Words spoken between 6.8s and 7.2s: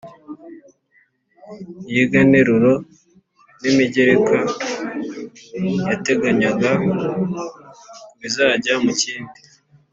ko